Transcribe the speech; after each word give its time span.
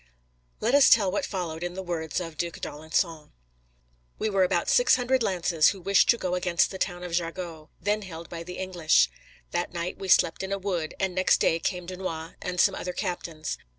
Let 0.61 0.73
us 0.73 0.89
tell 0.89 1.11
what 1.11 1.27
followed 1.27 1.61
in 1.63 1.75
the 1.75 1.83
words 1.83 2.19
of 2.19 2.35
the 2.35 2.49
Duc 2.49 2.59
d'Alençon: 2.61 3.29
"We 4.17 4.31
were 4.31 4.43
about 4.43 4.67
six 4.67 4.95
hundred 4.95 5.21
lances, 5.21 5.67
who 5.69 5.79
wished 5.79 6.09
to 6.09 6.17
go 6.17 6.33
against 6.33 6.71
the 6.71 6.79
town 6.79 7.03
of 7.03 7.11
Jargeau, 7.11 7.69
then 7.79 8.01
held 8.01 8.27
by 8.27 8.41
the 8.41 8.57
English. 8.57 9.11
That 9.51 9.75
night 9.75 9.99
we 9.99 10.07
slept 10.07 10.41
in 10.41 10.51
a 10.51 10.57
wood, 10.57 10.95
and 10.99 11.13
next 11.13 11.37
day 11.39 11.59
came 11.59 11.85
Dunois 11.85 12.33
and 12.41 12.59
some 12.59 12.73
other 12.73 12.93
captains. 12.93 13.59